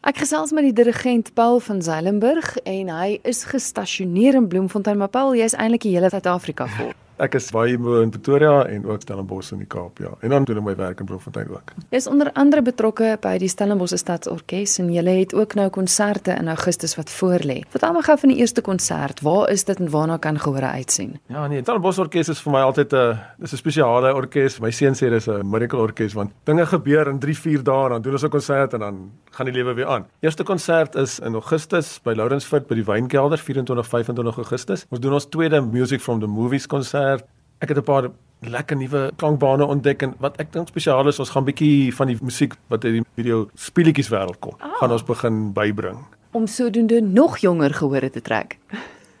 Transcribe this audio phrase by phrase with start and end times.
[0.00, 5.12] Ek gesels met die dirigent Paul van Zeilenburg en hy is gestasioneer in Bloemfontein, maar
[5.12, 6.94] Paul, jy is eintlik die hele Suid-Afrika vol.
[7.20, 10.14] Ek is baie in Pretoria en ook Stellenbosch in die Kaap, ja.
[10.24, 11.74] En dan doen ek my werk in Bloemfontein ook.
[11.92, 16.32] Jy is onder andere betrokke by die Stellenbosch Stadsorkes en jy het ook nou konserte
[16.32, 17.58] in Augustus wat voorlê.
[17.74, 19.20] Vertel my gou van die eerste konsert.
[19.26, 21.18] Waar is dit en waarna kan gehoor uitsien?
[21.28, 24.58] Ja, nee, Stellenbosch Orkees is vir my altyd 'n dis 'n spesiale orkes.
[24.60, 28.02] My seun sê dis 'n miracle orkes want dinge gebeur in 3, 4 dae dan
[28.02, 30.06] doen ons 'n konsert en dan gaan die lewe weer aan.
[30.20, 34.86] Eerste konsert is in Augustus by Lourensfort by die Wynkelder 24 25 Augustus.
[34.88, 37.28] Ons doen ons tweede Music from the Movies konsert konsert.
[37.60, 38.10] Ek het 'n paar
[38.40, 42.16] lekker nuwe klankbane ontdek en wat ek dink spesiaal is, ons gaan bietjie van die
[42.22, 44.78] musiek wat uit die video speletjies wêreld kom, oh.
[44.80, 45.98] gaan ons begin bybring
[46.32, 48.56] om sodoende nog jonger gehore te trek.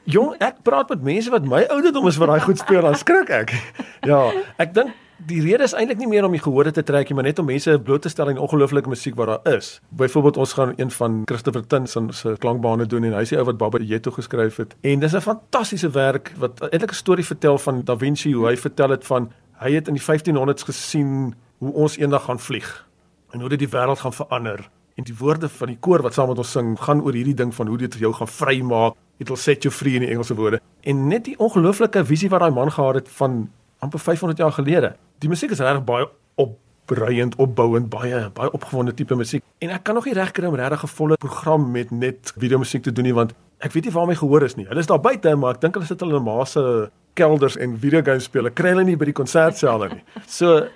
[0.04, 3.28] Jong, ek praat met mense wat my ouderdom is wat daai goed speel, dan skrik
[3.28, 3.50] ek.
[4.10, 4.94] Ja, ek dink
[5.26, 7.48] die rede is eintlik nie meer om die gehore te trek nie, maar net om
[7.48, 9.80] mense bloot te stel aan ongelooflike musiek wat daar is.
[9.88, 13.58] Byvoorbeeld ons gaan een van Christopher Tins se klankbane doen en hy sê ou wat
[13.60, 14.74] Baba Yeto geskryf het.
[14.80, 18.56] En dis 'n fantastiese werk wat eintlik 'n storie vertel van Da Vinci hoe hy
[18.56, 22.86] vertel het van hy het in die 1500s gesien hoe ons eendag gaan vlieg
[23.30, 24.68] en hoe dit die wêreld gaan verander.
[24.94, 27.54] En die woorde van die koor wat saam met ons sing gaan oor hierdie ding
[27.54, 28.94] van hoe dit jou gaan vrymaak.
[29.18, 30.60] It will set you free in die Engelse woorde.
[30.80, 34.96] En net die ongelooflike visie wat daai man gehad het van amper 500 jaar gelede
[35.20, 36.08] die musiek is regtig baie
[36.40, 39.44] opbreiend, opbouend, baie baie opgewonde tipe musiek.
[39.60, 42.58] En ek kan nog nie reg kry om regtig 'n volle program met net video
[42.58, 44.66] musiek te doen nie want ek weet nie waar my gehoor is nie.
[44.66, 47.78] Hulle is daar buite, maar ek dink hulle sit hulle in 'n maase kelders en
[47.78, 48.50] videogame speel.
[48.50, 50.02] Kry hulle nie by die konsertsale nie.
[50.26, 50.68] So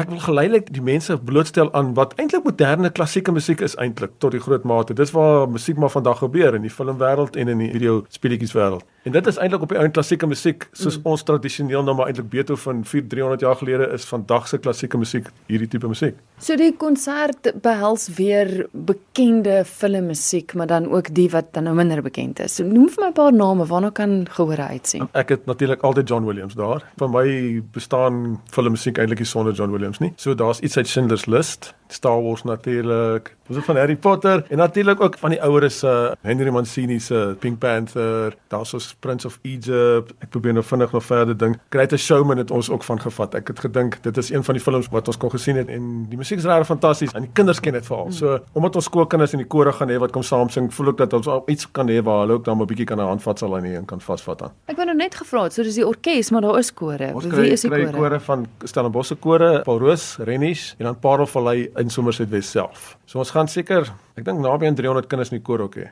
[0.00, 4.32] Ek wil geleidelik die mense blootstel aan wat eintlik moderne klassieke musiek is eintlik tot
[4.32, 4.94] die groot mate.
[4.96, 8.86] Dis waar musiek maar vandag gebeur in die filmwêreld en in die video speletjieswêreld.
[9.02, 11.08] En dit is eintlik op die ou klassieke musiek soos mm.
[11.10, 15.26] ons tradisioneel nou maar eintlik Beethoven 4 300 jaar gelede is vandag se klassieke musiek
[15.50, 16.20] hierdie tipe musiek.
[16.38, 22.02] So die konsert behels weer bekende filmmusiek, maar dan ook die wat dan nou minder
[22.02, 22.54] bekend is.
[22.60, 25.08] So noem vir my 'n paar name waarna kan gehoor uitsien.
[25.12, 26.86] Ek het natuurlik altyd John Williams daar.
[26.96, 30.12] Vir my bestaan filmmusiek eintlik nie sonder John Williams nie.
[30.16, 34.56] So daar's iets uit Schindler's List, Star Wars natuurlik, ons het van Harry Potter en
[34.56, 39.26] natuurlik ook van die oueres se uh, Henry Mancini se Pink Panther, daar's ons Prince
[39.26, 40.12] of Egypt.
[40.22, 41.58] Ek probeer nou vinnig nog verder dink.
[41.74, 43.34] Greatest Showman het ons ook van gevat.
[43.34, 46.06] Ek het gedink dit is een van die films wat ons kon gesien het en
[46.08, 48.12] die musiek is regtig fantasties en die kinders ken dit veral.
[48.12, 51.02] So omdat ons skoolkinders in die kore gaan hê wat kom saam sing, voel ek
[51.04, 53.64] dat ons iets kan hê waar hulle ook dan 'n bietjie kan 'n handvatsel aan
[53.64, 54.52] hier kan vasvat aan.
[54.66, 57.12] Ek wou nou net gevra het, so dis die orkes, maar daar is kore.
[57.14, 57.82] Wie is die kore?
[57.82, 62.30] Ons kry kore van Stellenbosch se kore, Paul Roos, Rennies en dan Parelvallei in Somerset
[62.32, 62.94] Wes self.
[63.06, 65.90] So ons gaan seker, ek dink naby aan 300 kinders in die koor ook hê.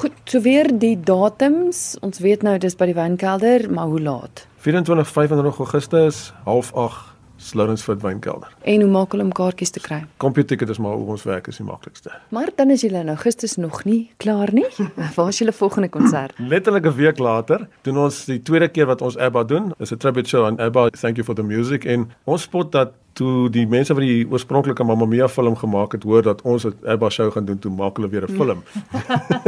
[0.00, 1.98] Goed, so weer die datums.
[2.00, 4.46] Ons weet nou dis by die Wynkelder, maar hoe laat?
[4.64, 8.54] 24 25 Augustus, 08:30 Slourensford Wynkelder.
[8.60, 9.98] En hoe maak hulle om kaartjies te kry?
[10.22, 12.14] Computerticket is maar hoe ons werk is die maklikste.
[12.30, 14.66] Maar dan is julle in Augustus nog nie klaar nie.
[15.16, 16.38] Waar is julle volgende konsert?
[16.38, 19.72] Letterlik 'n week later doen ons die tweede keer wat ons ABBA doen.
[19.78, 20.90] Dis 'n tribute show aan ABBA.
[20.90, 24.84] Thank you for the music en ons spot dat toe die mense wat die oorspronklike
[24.84, 27.96] Mamma Mia film gemaak het hoor dat ons 'n ABBA show gaan doen, toe maak
[27.96, 28.62] hulle weer 'n film.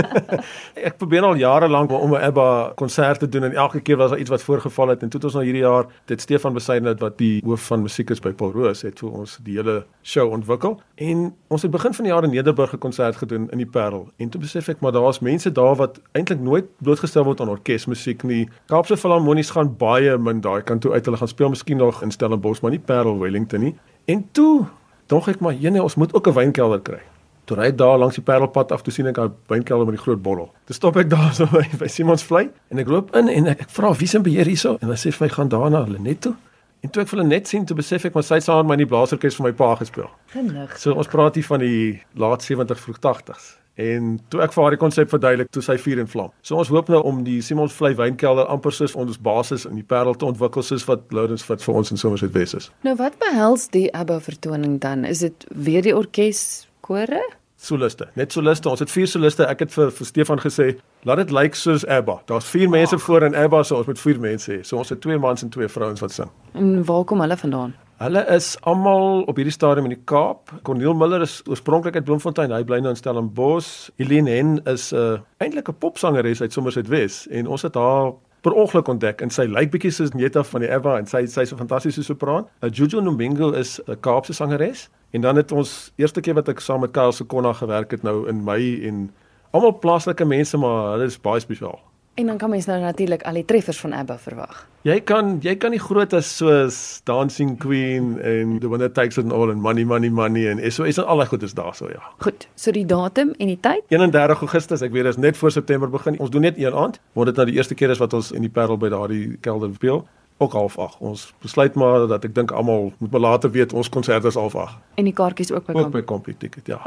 [0.88, 4.10] ek probeer al jare lank om 'n ABBA konsert te doen en elke keer was
[4.10, 7.00] daar iets wat voorgeval het en toe het ons nou hierdie jaar dit Stefan Besaidnout
[7.00, 10.30] wat die hoof van musiek is by Paul Roos het vir ons die hele show
[10.32, 13.66] ontwikkel en ons het begin van die jaar in Nederburg 'n konsert gedoen in die
[13.66, 17.48] Parel en toe besef ek maar daar's mense daar wat eintlik nooit blootgestel word aan
[17.48, 18.48] orkesmusiek nie.
[18.66, 22.10] Kaapse Filharmonies gaan baie min daai kant toe uit hulle gaan speel miskien nog in
[22.10, 23.74] Stellenbosch maar nie Parel Wellington nie.
[24.04, 24.66] En toe
[25.06, 27.00] dink ek maar, jene, ons moet ook 'n wynkelder kry.
[27.44, 30.02] Toe ry ek daar langs die Parelpad af, toe sien ek 'n wynkelder met die
[30.02, 30.52] groot bottel.
[30.64, 33.70] Toe stop ek daar so by, by Simonsvlei en ek loop in en ek, ek
[33.70, 36.34] vra wie se beheer hierso en hulle sê vir my gaan daar na Lenet toe.
[36.84, 38.76] En toe ek hulle net sien, toe besef ek maar sy het saam met my
[38.76, 40.10] in die blaasorkes vir my pa gespeel.
[40.34, 40.74] Genig.
[40.76, 43.46] So ons praat hier van die laat 70 vroeg 80s.
[43.80, 46.34] En toe ek vir haar die konsep verduidelik, toe sy vuur en vlam.
[46.44, 49.86] So ons hoop nou om die Simons Vlei wynkelder amper soos ons basis in die
[49.94, 52.68] Parel te ontwikkel soos wat Lourens fit vir ons in Somerset Wes is.
[52.86, 55.08] Nou wat behels die ABBA vertoning dan?
[55.08, 57.24] Is dit weer die orkes kore?
[57.64, 58.10] Soliste.
[58.14, 58.68] Net soliste.
[58.68, 59.46] Ons het vier soliste.
[59.48, 60.66] Ek het vir, vir Stefan gesê,
[61.08, 62.18] laat dit lyk like soos ABBA.
[62.28, 64.58] Daar's vier mense voor in ABBA, so ons moet vier mense hê.
[64.68, 66.32] So ons het twee mans en twee vrouens wat sing.
[66.52, 67.72] En waar kom hulle vandaan?
[68.02, 70.52] Hulle is almal op hierdie stadium in die Kaap.
[70.66, 72.52] Corneel Miller is oorspronklik uit Bloemfontein.
[72.52, 73.88] Hy bly nou in Stellenbosch.
[74.02, 78.12] Helene Hen is 'n uh, eintlik 'n popsangeres uit Somerset Wes en ons het haar
[78.44, 81.52] per ongeluk ontdek en sy lyk bietjie soos Netta van die Eva en sy sy's
[81.52, 82.44] 'n fantastiese sopraan.
[82.60, 86.60] Uh, Juju Ndombingo is 'n Kaapse sangeres en dan het ons eerste keer wat ek
[86.60, 89.10] saam met Karl Sekonna gewerk het nou in Mei en
[89.52, 91.80] almal plaaslike mense maar hulle is baie spesiaal.
[92.14, 94.66] En dan kan mens nou natuurlik al die treffers van ABBA verwag.
[94.86, 99.32] Jy kan jy kan nie groot as soos Dancing Queen en The Winner Takes It
[99.32, 102.02] All en Money Money Money en SOS en al daai goed is daar so ja.
[102.22, 103.82] Goed, so die datum en die tyd?
[103.88, 106.18] 31 Augustus, ek weet dit is net voor September begin.
[106.18, 108.46] Ons doen net een aand, want dit nou die eerste keer is wat ons in
[108.46, 110.04] die Parel by daardie kelder speel.
[110.38, 110.96] Ook half 8.
[111.00, 114.54] Ons besluit maar dat ek dink almal moet maar later weet ons konsert is half
[114.54, 114.78] 8.
[114.94, 115.92] En die kaartjies ook by Ook Kamp.
[115.98, 116.78] by Computicket, ja.